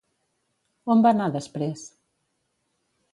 On 0.93 1.03
va 1.07 1.11
anar 1.15 1.27
després? 1.37 1.83